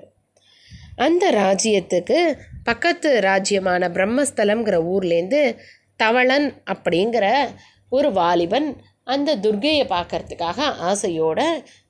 அந்த 0.96 1.30
ராஜ்யத்துக்கு 1.30 2.34
பக்கத்து 2.64 3.20
ராஜ்யமான 3.20 3.88
பிரம்மஸ்தலம்ங்கிற 3.88 4.76
ஊர்லேருந்து 4.92 5.58
தவளன் 5.96 6.62
அப்படிங்கிற 6.64 7.48
ஒரு 7.90 8.12
வாலிபன் 8.12 8.76
அந்த 9.04 9.36
துர்கையை 9.36 9.84
பார்க்கறதுக்காக 9.86 10.58
ஆசையோட 10.90 11.40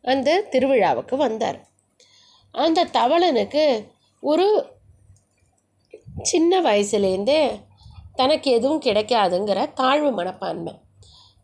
அந்த 0.03 0.45
திருவிழாவுக்கு 0.51 1.17
வந்தார். 1.17 1.59
அந்த 2.53 2.85
தவளனுக்கு 2.85 3.65
ஒரு 4.21 4.47
சின்ன 6.23 6.61
வயசுலேருந்தே 6.61 7.61
தனக்கு 8.15 8.51
எதுவும் 8.51 8.83
கிடைக்காதுங்கிற 8.83 9.73
தாழ்வு 9.73 10.11
மனப்பான்மை. 10.13 10.75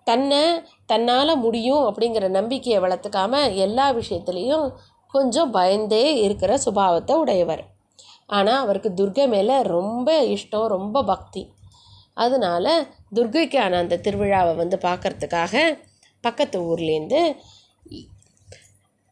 தன்னை 0.05 0.43
தன்னால் 0.87 1.37
முடியும் 1.37 1.85
அப்படிங்கிற 1.85 2.29
நம்பிக்கையை 2.29 2.83
வளர்த்துக்காம 2.83 3.55
எல்லா 3.55 3.95
விஷயத்துலேயும் 3.95 4.67
கொஞ்சம் 5.07 5.51
பயந்தே 5.51 6.05
இருக்கிற 6.21 6.59
சுபாவத்தை 6.65 7.13
உடையவர். 7.13 7.76
ஆனால் 8.29 8.63
அவருக்கு 8.65 8.91
துர்கை 9.01 9.27
மேலே 9.29 9.57
ரொம்ப 9.77 10.09
இஷ்டம் 10.37 10.73
ரொம்ப 10.77 11.03
பக்தி. 11.03 11.43
அதனால் 12.15 12.73
துர்கைக்கான 13.17 13.79
அந்த 13.83 14.01
திருவிழாவை 14.07 14.53
வந்து 14.57 14.77
பார்க்கறதுக்காக 14.83 15.55
பக்கத்து 16.25 16.59
ஊர்லேருந்து 16.71 17.21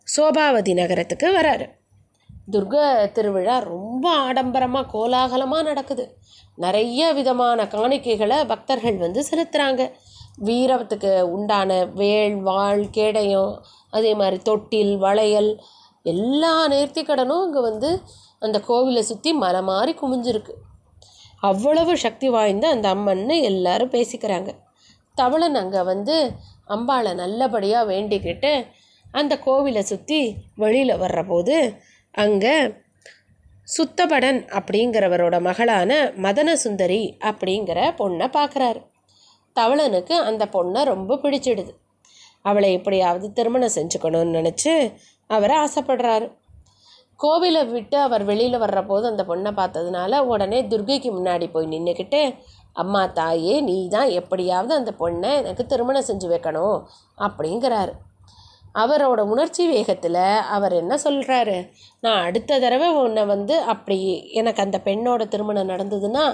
சோபாவதி 0.09 0.73
நகரத்துக்கு 0.75 1.29
வராரு. 1.39 1.67
துர்கா 2.53 2.87
திருவிழா 3.17 3.57
ரொம்ப 3.73 4.05
ஆடம்பரமாக 4.25 4.91
கோலாகலமாக 4.95 5.63
நடக்குது. 5.63 6.05
நிறைய 6.55 7.13
விதமான 7.13 7.61
காணிக்கைகளை 7.67 8.39
பக்தர்கள் 8.47 8.97
வந்து 8.97 9.21
செலுத்துகிறாங்க 9.31 9.83
வீரத்துக்கு 10.47 11.13
உண்டான 11.35 11.71
வேள் 11.95 12.37
வாழ் 12.49 12.85
கேடயம் 12.91 13.53
அதே 13.91 14.13
மாதிரி 14.15 14.39
தொட்டில் 14.43 14.95
வளையல் 14.97 15.51
எல்லா 16.07 16.55
நேர்த்திக்கடனும் 16.73 17.45
இங்கே 17.47 17.61
வந்து 17.61 17.91
அந்த 18.45 18.59
கோவிலை 18.69 19.03
சுற்றி 19.11 19.31
மலை 19.43 19.61
மாதிரி 19.71 19.93
குமிஞ்சிருக்கு 20.01 20.55
அவ்வளவு 21.49 21.93
சக்தி 22.05 22.29
வாய்ந்த 22.29 22.67
அந்த 22.75 22.87
அம்மன்னு 22.95 23.35
எல்லாரும் 23.51 23.95
பேசிக்கிறாங்க. 23.97 24.51
தவளன் 25.17 25.59
அங்கே 25.61 25.83
வந்து 25.93 26.17
அம்பாளை 26.75 27.13
நல்லபடியாக 27.23 27.91
வேண்டிக்கிட்டு 27.93 28.53
அந்த 29.15 29.35
கோவிலை 29.47 29.83
சுற்றி 29.91 30.21
வெளியில் 30.63 31.01
வர்றபோது 31.03 31.57
அங்கே 32.15 32.57
சுத்தபடன் 33.69 34.41
அப்படிங்கிறவரோட 34.57 35.37
மகளான 35.41 35.93
மதன 36.25 36.53
சுந்தரி 36.63 37.03
அப்படிங்கிற 37.31 37.79
பொண்ணை 38.01 38.27
பார்க்குறாரு 38.39 38.81
தவளனுக்கு 39.57 40.15
அந்த 40.29 40.45
பொண்ணை 40.55 40.81
ரொம்ப 40.93 41.19
பிடிச்சிடுது. 41.23 41.73
அவளை 42.45 42.71
எப்படியாவது 42.79 43.27
திருமணம் 43.33 43.77
செஞ்சுக்கணும்னு 43.77 44.37
நினச்சி 44.39 44.73
அவர் 45.31 45.55
ஆசைப்படுறாரு. 45.63 46.27
கோவிலை 47.23 47.71
விட்டு 47.71 48.01
அவர் 48.01 48.25
வெளியில் 48.25 48.59
வர்றபோது 48.59 49.05
அந்த 49.05 49.23
பொண்ணை 49.23 49.51
பார்த்ததுனால 49.53 50.19
உடனே 50.19 50.63
துர்கைக்கு 50.63 51.11
முன்னாடி 51.19 51.51
போய் 51.51 51.67
நின்றுக்கிட்டு 51.67 52.35
அம்மா 52.73 53.07
தாயே 53.07 53.61
நீ 53.61 53.89
தான் 53.89 54.09
எப்படியாவது 54.09 54.75
அந்த 54.75 54.93
பொண்ணை 54.99 55.31
எனக்கு 55.35 55.67
திருமணம் 55.67 56.09
செஞ்சு 56.09 56.29
வைக்கணும் 56.29 56.79
அப்படிங்கிறாரு. 57.19 57.93
அவரோட 58.75 59.21
உணர்ச்சி 59.21 59.67
வேகத்தில் 59.67 60.23
அவர் 60.49 60.73
என்ன 60.73 60.95
சொல்கிறாரு 61.05 61.71
நான் 62.01 62.23
அடுத்த 62.23 62.59
தடவை 62.59 62.89
உன்னை 62.89 63.25
வந்து 63.25 63.61
அப்படி 63.63 64.31
எனக்கு 64.33 64.63
அந்த 64.63 64.81
பெண்ணோட 64.85 65.29
திருமணம் 65.29 65.69
நடந்ததுன்னா 65.69 66.25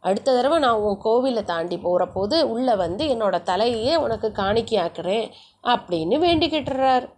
அடுத்த 0.00 0.34
தடவை 0.34 0.58
நான் 0.58 0.80
உன் 0.80 1.00
கோவிலை 1.04 1.42
தாண்டி 1.44 1.78
போகிற 1.78 2.06
போது 2.06 2.50
உள்ளே 2.50 2.74
வந்து 2.74 3.04
என்னோடய 3.04 3.46
தலையே 3.46 3.96
உனக்கு 3.96 4.28
காணிக்கையாக்குறேன் 4.28 5.26
அப்படின்னு 5.64 6.18
வேண்டிக்கிட்டுறாரு. 6.18 7.08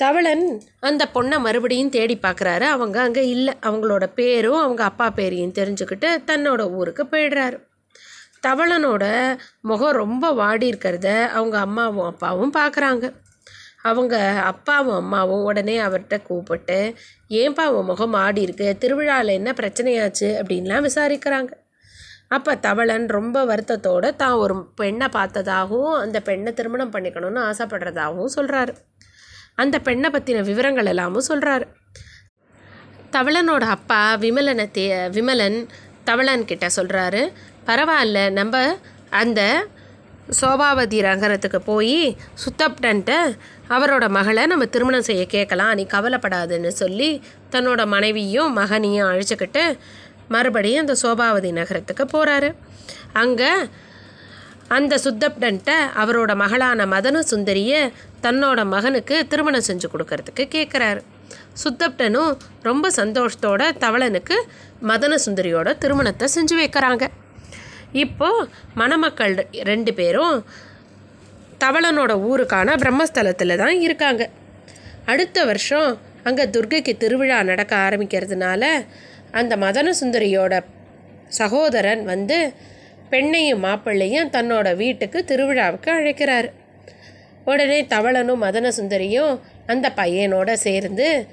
தவளன் 0.00 0.44
அந்த 0.80 1.08
பொண்ணை 1.14 1.36
மறுபடியும் 1.40 1.88
தேடி 1.88 2.18
பார்க்குறாரு. 2.22 2.60
அவங்க 2.60 3.00
அங்கே 3.00 3.28
இல்லை. 3.28 3.54
அவங்களோட 3.62 4.06
பேரும் 4.14 4.58
அவங்க 4.58 4.84
அப்பா 4.84 5.10
பேரையும் 5.10 5.54
தெரிஞ்சுக்கிட்டு 5.54 6.08
தன்னோட 6.26 6.62
ஊருக்கு 6.70 7.04
போயிடுறாரு. 7.04 7.58
தவளனோட 8.46 9.04
முகம் 9.60 9.98
ரொம்ப 10.02 10.32
வாடி 10.32 10.70
இருக்கிறத 10.70 11.08
அவங்க 11.28 11.58
அம்மாவும் 11.58 12.04
அப்பாவும் 12.04 12.52
பார்க்குறாங்க. 12.52 13.04
அவங்க 13.82 14.16
அப்பாவும் 14.42 14.94
அம்மாவும் 14.94 15.42
உடனே 15.42 15.76
அவர்கிட்ட 15.78 16.22
கூப்பிட்டு 16.22 16.78
ஏன்பா 17.30 17.64
உன் 17.66 17.84
முகம் 17.84 18.12
ஆடி 18.12 18.40
இருக்கு? 18.40 18.76
திருவிழாவில் 18.78 19.36
என்ன 19.38 19.50
பிரச்சனையாச்சு? 19.52 20.28
அப்படின்லாம் 20.40 20.86
விசாரிக்கிறாங்க. 20.86 21.50
அப்போ 22.28 22.52
தவளன் 22.56 23.06
ரொம்ப 23.08 23.44
வருத்தத்தோடு 23.44 24.16
தான் 24.16 24.32
ஒரு 24.32 24.54
பெண்ணை 24.74 25.08
பார்த்ததாகவும் 25.08 25.92
அந்த 25.94 26.20
பெண்ணை 26.20 26.52
திருமணம் 26.52 26.92
பண்ணிக்கணும்னு 26.92 27.42
ஆசைப்படுறதாகவும் 27.50 28.34
சொல்கிறாரு 28.36 28.74
அந்த 29.58 29.76
பெண்ணை 29.80 30.08
பற்றின 30.10 30.42
விவரங்கள் 30.42 30.90
எல்லாமும் 30.92 31.28
சொல்கிறாரு 31.28 31.66
தவளனோட 33.12 33.64
அப்பா 33.70 34.00
விமலனை 34.22 34.66
தே 34.72 34.84
விமலன் 35.08 35.58
தவளன்கிட்ட 36.04 36.66
சொல்கிறாரு 36.76 37.22
பரவாயில்ல 37.66 38.18
நம்ம 38.30 38.56
அந்த 39.12 39.40
சோபாவதி 40.32 40.98
நகரத்துக்கு 41.02 41.58
போய் 41.62 41.98
சுத்தப்டன்ட்ட 42.42 43.12
அவரோட 43.68 44.04
மகளை 44.08 44.44
நம்ம 44.46 44.66
திருமணம் 44.66 45.08
செய்ய 45.08 45.22
கேட்கலாம் 45.26 45.74
நீ 45.74 45.84
கவலைப்படாதுன்னு 45.86 46.72
சொல்லி 46.74 47.10
தன்னோட 47.52 47.82
மனைவியும் 47.86 48.52
மகனையும் 48.52 49.08
அழைச்சிக்கிட்டு 49.08 49.64
மறுபடியும் 50.28 50.84
அந்த 50.84 50.96
சோபாவதி 51.02 51.50
நகரத்துக்கு 51.52 52.06
போகிறாரு 52.06 52.50
அங்கே 53.14 53.50
அந்த 54.68 54.94
சுத்தப்டன்ட்ட 54.96 55.72
அவரோட 55.94 56.34
மகளான 56.36 56.86
மதன 56.86 57.16
சுந்தரியை 57.30 57.80
தன்னோட 58.22 58.60
மகனுக்கு 58.64 59.26
திருமணம் 59.26 59.66
செஞ்சு 59.66 59.88
கொடுக்கறதுக்கு 59.92 60.44
கேட்குறாரு 60.54 61.02
சுத்தப்டனும் 61.62 62.32
ரொம்ப 62.62 62.90
சந்தோஷத்தோட 62.96 63.62
தவளனுக்கு 63.84 64.36
மதன 64.82 65.14
சுந்தரியோட 65.26 65.78
திருமணத்தை 65.78 66.28
செஞ்சு 66.34 66.56
வைக்கிறாங்க. 66.60 67.04
இப்போது 67.92 68.48
மணமக்கள் 68.74 69.34
ரெண்டு 69.52 69.94
பேரும் 69.94 70.44
தவளனோட 71.64 72.12
ஊருக்கான 72.28 72.74
பிரம்மஸ்தலத்தில் 72.82 73.56
தான் 73.56 73.76
இருக்காங்க. 73.80 74.30
அடுத்த 75.04 75.44
வருஷம் 75.44 75.90
அங்கே 76.22 76.44
துர்கைக்கு 76.44 76.92
திருவிழா 76.96 77.42
நடக்க 77.42 77.76
ஆரம்பிக்கிறதுனால 77.76 78.64
அந்த 79.30 79.56
மதன 79.56 79.92
சுந்தரியோட 80.00 80.54
சகோதரன் 81.28 82.04
வந்து 82.04 82.54
பெண்ணையும் 83.10 83.64
மாப்பிள்ளையும் 83.64 84.30
தன்னோட 84.30 84.76
வீட்டுக்கு 84.76 85.24
திருவிழாவுக்கு 85.26 85.90
அழைக்கிறாரு. 85.90 86.48
உடனே 87.44 87.82
தவளனும் 87.82 88.42
மதன 88.42 88.70
சுந்தரியும் 88.78 89.40
அந்த 89.66 89.92
பையனோட 89.96 90.52
சேர்ந்து 90.52 91.26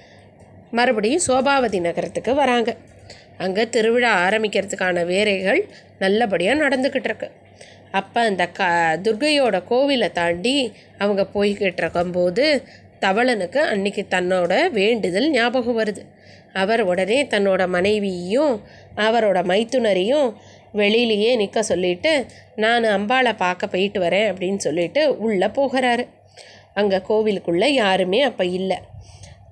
மறுபடியும் 0.71 1.25
சோபாவதி 1.27 1.79
நகரத்துக்கு 1.79 2.33
வராங்க. 2.35 2.75
அங்கே 3.37 3.69
திருவிழா 3.69 4.29
ஆரம்பிக்கிறதுக்கான 4.29 5.05
வேலைகள் 5.05 5.61
நல்லபடியாக 5.99 6.61
நடந்துக்கிட்டு 6.63 7.09
இருக்கு. 7.11 7.29
அப்போ 7.91 8.21
அந்த 8.21 8.47
க 8.47 8.63
துர்கையோட 9.03 9.57
கோவிலை 9.69 10.11
தாண்டி 10.11 10.73
அவங்க 10.97 11.27
போய்கிட்டு 11.33 11.81
இருக்கும்போது 11.83 12.63
தவளனுக்கு 13.01 13.57
அன்னைக்கு 13.57 14.05
தன்னோட 14.09 14.71
வேண்டுதல் 14.71 15.29
ஞாபகம் 15.29 15.79
வருது. 15.79 16.03
அவர் 16.53 16.81
உடனே 16.81 17.25
தன்னோட 17.25 17.67
மனைவியையும் 17.67 18.61
அவரோட 18.95 19.39
மைத்துனரையும் 19.51 20.27
வெளியிலேயே 20.81 21.31
நிற்க 21.41 21.61
சொல்லிட்டு 21.63 22.11
நான் 22.63 22.85
அம்பாளை 22.97 23.33
பார்க்க 23.43 23.73
போயிட்டு 23.73 23.99
வரேன் 23.99 24.27
அப்படின்னு 24.31 24.61
சொல்லிட்டு 24.67 25.01
உள்ளே 25.25 25.49
போகிறாரு. 25.57 26.03
அங்கே 26.79 26.99
கோவிலுக்குள்ளே 27.09 27.69
யாருமே 27.83 28.19
அப்போ 28.29 28.45
இல்லை. 28.59 28.77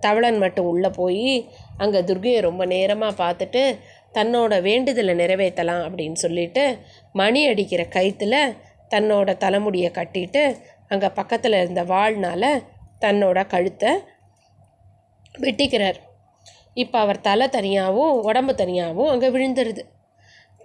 தவளன் 0.05 0.39
மட்டும் 0.43 0.69
உள்ளே 0.73 0.89
போய் 0.99 1.33
அங்கே 1.77 1.99
துர்கையை 2.01 2.39
ரொம்ப 2.47 2.63
நேரமாக 2.65 3.19
பார்த்துட்டு 3.23 3.63
தன்னோட 4.13 4.53
வேண்டுதலை 4.61 5.13
நிறைவேற்றலாம் 5.13 5.83
அப்படின்னு 5.87 6.17
சொல்லிட்டு 6.25 6.63
மணி 7.19 7.41
அடிக்கிற 7.51 7.81
கயிற்றுல 7.95 8.37
தன்னோட 8.93 9.37
தலைமுடியை 9.43 9.91
கட்டிட்டு 9.99 10.43
அங்கே 10.87 11.09
பக்கத்தில் 11.19 11.59
இருந்த 11.61 11.83
வாழ்னால் 11.93 12.49
தன்னோட 13.03 13.39
கழுத்தை 13.47 13.91
வெட்டிக்கிறார். 15.35 15.99
இப்போ 16.83 16.97
அவர் 16.99 17.25
தலை 17.27 17.45
தனியாகவும் 17.49 18.17
உடம்பு 18.29 18.53
தனியாகவும் 18.55 19.11
அங்கே 19.13 19.29
விழுந்துருது. 19.35 19.83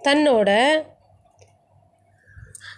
தன்னோட 0.07 0.49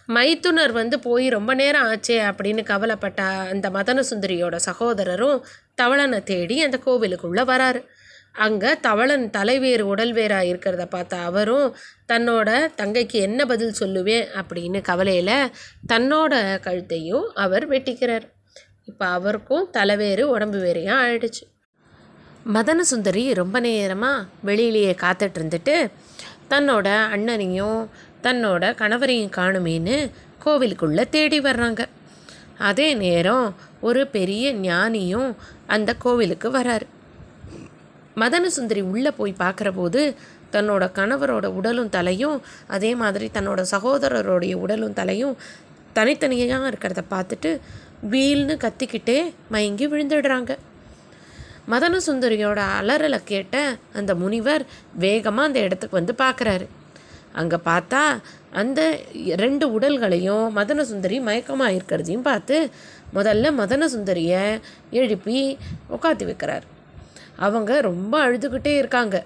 மைத்துனர் 0.08 0.72
வந்து 0.72 1.00
போய் 1.00 1.26
ரொம்ப 1.30 1.52
நேரம் 1.54 1.88
ஆச்சே 1.88 2.16
அப்படின்னு 2.30 2.62
கவலைப்பட்ட 2.64 3.22
அந்த 3.52 3.70
மதன 3.70 4.04
சுந்தரியோட 4.10 4.56
சகோதரரும் 4.70 5.42
தவளனை 5.82 6.20
தேடி 6.24 6.56
அந்த 6.64 6.78
கோவிலுக்குள்ளே 6.86 7.44
வராரு. 7.52 7.82
அங்கே 8.46 8.72
தவளன் 8.80 9.26
தலைவேறு 9.38 9.84
உடல்வேராக 9.92 10.50
இருக்கிறத 10.50 10.84
பார்த்த 10.86 11.18
அவரும் 11.18 11.76
தன்னோட 12.08 12.50
தங்கைக்கு 12.76 13.18
என்ன 13.20 13.46
பதில் 13.46 13.80
சொல்லுவேன்? 13.80 14.28
அப்படின்னு 14.42 14.82
கவலையில் 14.82 15.52
தன்னோட 15.88 16.60
கழுத்தையும் 16.60 17.26
அவர் 17.36 17.70
வெட்டிக்கிறார். 17.70 18.26
இப்போ 18.84 19.06
அவருக்கும் 19.06 19.70
தலைவேறு 19.78 20.22
உடம்பு 20.22 20.60
வேறையாக 20.60 21.04
ஆயிடுச்சு. 21.06 21.44
மதன 22.54 22.80
சுந்தரி 22.80 23.24
ரொம்ப 23.34 23.60
நேரமாக 23.60 24.28
வெளியிலேயே 24.46 24.94
காத்துட்டு 25.04 25.40
இருந்துட்டு 25.40 25.76
தன்னோட 26.50 26.88
அண்ணனையும் 27.14 27.90
தன்னோட 28.24 28.64
கணவரையும் 28.82 29.36
காணுமேன்னு 29.38 30.12
கோவிலுக்குள்ளே 30.46 31.10
தேடி 31.10 31.40
வர்றாங்க. 31.40 31.82
அதே 32.58 32.94
நேரம் 32.94 33.56
ஒரு 33.82 34.08
பெரிய 34.08 34.54
ஞானியும் 34.54 35.36
அந்த 35.68 35.96
கோவிலுக்கு 35.96 36.52
வராரு. 36.52 36.86
மதன 38.16 38.46
சுந்தரி 38.46 38.82
உள்ளே 38.82 39.12
போய் 39.12 39.34
பார்க்குற 39.40 39.72
போது 39.72 40.16
தன்னோட 40.52 40.84
கணவரோட 41.00 41.46
உடலும் 41.46 41.90
தலையும் 41.90 42.42
அதே 42.68 42.96
மாதிரி 42.96 43.30
தன்னோட 43.34 43.64
சகோதரருடைய 43.72 44.54
உடலும் 44.54 44.94
தலையும் 44.94 45.38
தனித்தனியாக 45.94 46.70
இருக்கிறத 46.72 47.02
பார்த்துட்டு 47.10 47.60
வீல்னு 48.12 48.56
கத்திக்கிட்டே 48.66 49.34
மயங்கி 49.50 49.88
விழுந்துடுறாங்க. 49.88 50.58
மதன 51.72 52.00
சுந்தரியோட 52.08 52.60
அலறலை 52.80 53.20
கேட்ட 53.32 53.56
அந்த 54.00 54.12
முனிவர் 54.16 54.64
வேகமாக 55.04 55.48
அந்த 55.50 55.60
இடத்துக்கு 55.60 56.00
வந்து 56.00 56.14
பார்க்குறாரு. 56.24 56.66
அங்கே 57.40 57.58
பார்த்தா 57.70 58.02
அந்த 58.62 58.82
ரெண்டு 59.44 59.66
உடல்களையும் 59.76 60.46
மதன 60.58 60.82
சுந்தரி 60.92 61.18
மயக்கமாக 61.28 61.76
இருக்கிறதையும் 61.78 62.28
பார்த்து 62.30 62.56
முதல்ல 63.18 63.52
மதன 63.60 63.90
சுந்தரியை 63.96 64.44
எழுப்பி 65.02 65.40
உட்காத்தி 65.96 66.26
வைக்கிறார். 66.30 66.66
அவங்க 67.46 67.82
ரொம்ப 67.90 68.14
அழுதுகிட்டே 68.26 68.74
இருக்காங்க. 68.78 69.18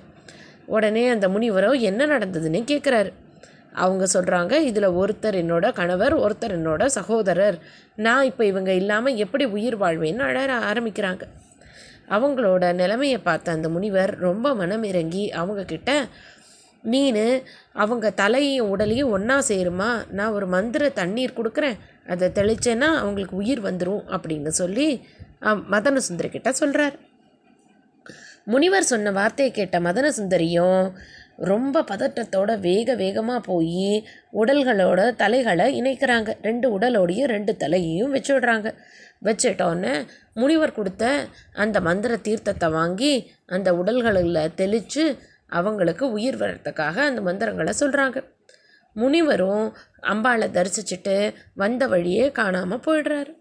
உடனே 0.76 1.04
அந்த 1.14 1.28
முனிவரோ 1.28 1.72
என்ன 1.90 2.06
நடந்ததுன்னு 2.06 2.62
கேட்குறாரு 2.72 3.12
அவங்க 3.84 4.06
சொல்கிறாங்க 4.14 4.54
இதில் 4.70 4.96
ஒருத்தர் 5.02 5.38
என்னோட 5.44 5.66
கணவர் 5.80 6.16
ஒருத்தர் 6.16 6.56
என்னோட 6.58 6.86
சகோதரர். 6.98 7.58
நான் 8.06 8.28
இப்போ 8.32 8.46
இவங்க 8.46 8.74
இல்லாமல் 8.82 9.16
எப்படி 9.16 9.46
உயிர் 9.56 9.78
வாழ்வேன்னு 9.84 10.28
அழ 10.30 10.38
ஆரம்பிக்கிறாங்க. 10.72 11.24
அவங்களோட 12.16 12.74
நிலைமையை 12.82 13.20
பார்த்த 13.28 13.58
அந்த 13.58 13.68
முனிவர் 13.76 14.14
ரொம்ப 14.28 14.48
மனம் 14.62 14.86
இறங்கி 14.92 15.24
அவங்கக்கிட்ட 15.42 15.92
நீனு 16.84 17.26
அவங்க 17.84 18.08
தலையும் 18.22 18.72
உடலையும் 18.74 19.12
ஒன்றா 19.16 19.38
சேருமா? 19.50 19.90
நான் 20.18 20.36
ஒரு 20.38 20.48
மந்திர 20.56 20.90
தண்ணீர் 21.00 21.38
கொடுக்குறேன். 21.38 21.78
அதை 22.14 22.28
தெளிச்சேன்னா 22.38 22.90
அவங்களுக்கு 23.02 23.36
உயிர் 23.42 23.62
வந்துடும் 23.64 24.04
அப்படின்னு 24.16 24.52
சொல்லி 24.62 24.88
மதன 25.74 26.02
சுந்தரிக்கிட்ட 26.08 26.50
சொல்கிறார் 26.60 26.96
முனிவர் 28.54 28.90
சொன்ன 28.92 29.12
வார்த்தையை 29.18 29.52
கேட்ட 29.56 29.78
மதன 29.80 30.08
சுந்தரியும் 30.18 30.86
ரொம்ப 31.52 31.84
பதட்டத்தோட 31.92 32.52
வேக 32.66 32.96
வேகமாக 32.96 33.40
போய் 33.48 33.94
உடல்களோட 34.42 35.02
தலைகளை 35.22 35.68
இணைக்கிறாங்க. 35.82 36.30
ரெண்டு 36.48 36.68
உடலோடையும் 36.76 37.32
ரெண்டு 37.36 37.54
தலையையும் 37.58 38.14
வச்சு 38.16 38.32
விடுறாங்க 38.36 38.70
வச்சிட்டோன்னே 39.26 39.94
முனிவர் 40.42 40.78
கொடுத்த 40.78 41.04
அந்த 41.64 41.78
மந்திர 41.88 42.14
தீர்த்தத்தை 42.28 42.70
வாங்கி 42.78 43.14
அந்த 43.56 43.70
உடல்களில் 43.82 44.56
தெளித்து 44.56 45.06
அவங்களுக்கு 45.60 46.06
உயிர் 46.12 46.38
வர்றதுக்காக 46.42 46.96
அந்த 47.10 47.22
மந்திரங்களை 47.22 47.74
சொல்கிறாங்க 47.80 48.20
முனிவரும் 48.96 49.66
அம்பாளை 50.12 50.48
தரிசிச்சுட்டு 50.58 51.16
வந்த 51.62 51.84
வழியே 51.88 52.26
காணாமல் 52.32 52.84
போயிடுறாரு. 52.86 53.32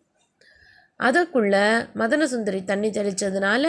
அதற்குள்ளே 1.01 1.65
மதனசுந்தரி 2.01 2.61
தண்ணி 2.65 2.89
தெளித்ததுனால 2.91 3.65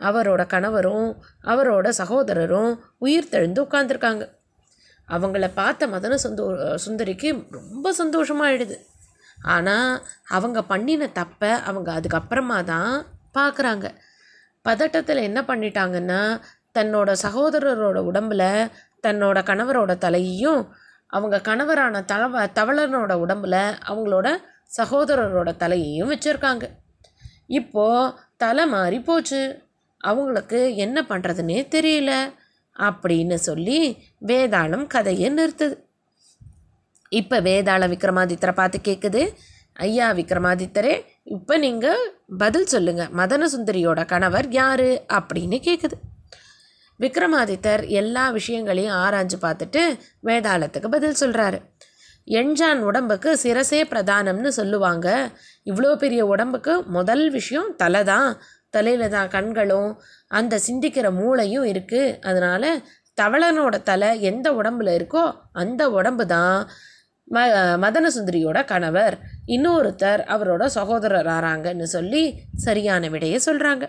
அவரோட 0.00 0.42
கணவரும் 0.46 1.08
அவரோட 1.52 1.88
சகோதரரும் 2.00 2.72
உயிர் 2.98 3.30
தெழுந்து 3.32 3.60
உட்காந்துருக்காங்க 3.66 4.24
அவங்கள 5.08 5.46
பார்த்த 5.54 5.86
மதன 5.86 6.18
சுந்தோ 6.24 6.44
சுந்தரிக்கு 6.84 7.30
ரொம்ப 7.50 7.94
சந்தோஷமாயிடுது. 7.98 8.76
ஆனால் 9.44 10.02
அவங்க 10.28 10.62
பண்ணின 10.62 11.06
தப்பை 11.06 11.50
அவங்க 11.50 12.00
அதுக்கப்புறமா 12.00 12.64
தான் 12.64 13.06
பார்க்குறாங்க 13.34 13.94
பதட்டத்தில் 14.64 15.22
என்ன 15.22 15.40
பண்ணிட்டாங்கன்னா 15.40 16.40
தன்னோட 16.74 17.14
சகோதரரோட 17.22 17.98
உடம்புல 18.10 18.70
தன்னோட 19.02 19.38
கணவரோட 19.42 19.98
தலையையும் 19.98 20.68
அவங்க 21.06 21.36
கணவரான 21.38 22.04
தளவ 22.04 22.46
தவளனோட 22.46 23.12
உடம்புல 23.24 23.76
அவங்களோட 23.88 24.36
சகோதரரோட 24.76 25.56
தலையையும் 25.56 26.10
வச்சுருக்காங்க. 26.10 26.64
இப்போது 27.46 28.14
தலை 28.36 28.66
மாறி 28.66 29.00
போச்சு. 29.00 29.62
அவங்களுக்கு 29.98 30.76
என்ன 30.76 31.02
பண்ணுறதுனே 31.08 31.58
தெரியல. 31.70 32.32
அப்படின்னு 32.76 33.34
சொல்லி 33.34 34.06
வேதாளம் 34.26 34.86
கதையை 34.86 35.30
நிறுத்துது. 35.30 35.83
இப்போ 37.12 37.36
வேதாள 37.48 37.88
விக்ரமாதித்தரை 37.92 38.54
பார்த்து 38.56 38.78
கேட்குது 38.80 39.22
ஐயா 39.86 40.08
விக்ரமாதித்தரே 40.18 40.94
இப்போ 41.36 41.54
நீங்கள் 41.58 42.02
பதில் 42.38 42.70
சொல்லுங்கள் 42.74 43.12
மதன 43.20 43.48
சுந்தரியோட 43.54 44.00
கணவர் 44.04 44.48
யார் 44.52 44.88
அப்படின்னு 45.18 45.58
கேட்குது 45.68 45.96
விக்ரமாதித்தர் 47.00 47.82
எல்லா 48.00 48.24
விஷயங்களையும் 48.30 48.98
ஆராய்ஞ்சு 49.04 49.38
பார்த்துட்டு 49.46 49.82
வேதாளத்துக்கு 50.28 50.88
பதில் 50.88 51.20
சொல்கிறாரு 51.22 51.58
எண்ஜான் 52.40 52.80
உடம்புக்கு 52.88 53.30
சிரசே 53.36 53.80
பிரதானம்னு 53.90 54.50
சொல்லுவாங்க. 54.58 55.08
இவ்வளோ 55.66 55.90
பெரிய 55.94 56.26
உடம்புக்கு 56.26 56.74
முதல் 56.88 57.24
விஷயம் 57.30 57.70
தலை 57.76 58.02
தான். 58.04 58.28
தலையில் 58.70 59.12
தான் 59.16 59.32
கண்களும் 59.34 59.90
அந்த 60.28 60.60
சிந்திக்கிற 60.66 61.06
மூளையும் 61.10 61.66
இருக்குது 61.72 62.14
அதனால் 62.28 62.70
தவளனோட 63.20 63.74
தலை 63.82 64.08
எந்த 64.30 64.46
உடம்புல 64.52 64.94
இருக்கோ 64.98 65.24
அந்த 65.52 65.82
உடம்பு 65.90 66.24
தான். 66.26 66.58
ம 67.30 67.42
மதன 67.82 68.06
சுந்தரியோட 68.16 68.64
கணவர். 68.64 69.18
இன்னொருத்தர் 69.46 70.22
அவரோட 70.34 70.66
சகோதரர் 70.66 71.26
ஆறாங்கன்னு 71.26 71.82
சொல்லி 71.82 72.34
சரியான 72.56 73.08
விடையை 73.08 73.40
சொல்கிறாங்க 73.46 73.88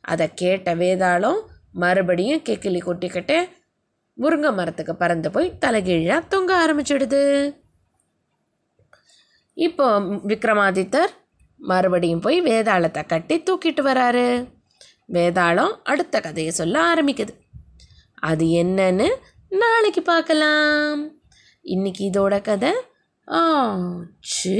அதை 0.00 0.30
கேட்ட 0.34 0.74
வேதாளம் 0.74 1.40
மறுபடியும் 1.72 2.44
கெக்கிலி 2.48 2.80
கொட்டிக்கிட்டு 2.84 3.48
முருங்கை 4.18 4.54
மரத்துக்கு 4.54 4.94
பறந்து 4.94 5.30
போய் 5.30 5.58
தலைகீழாக 5.58 6.28
தொங்க 6.28 6.50
ஆரம்பிச்சிடுது. 6.62 7.54
இப்போ 9.54 10.00
விக்ரமாதித்தர் 10.00 11.12
மறுபடியும் 11.56 12.20
போய் 12.20 12.42
வேதாளத்தை 12.42 13.06
கட்டி 13.06 13.42
தூக்கிட்டு 13.50 13.82
வராரு. 13.90 14.48
வேதாளம் 15.12 15.74
அடுத்த 15.82 16.20
கதையை 16.20 16.52
சொல்ல 16.52 16.94
ஆரம்பிக்குது. 16.94 17.34
அது 18.14 18.44
என்னன்னு 18.44 19.08
நாளைக்கு 19.48 20.02
பார்க்கலாம். 20.02 21.21
இன்னைக்கு 21.64 22.10
இதோட 22.10 22.34
கதை 22.42 22.72
ஆச்சு 23.26 24.56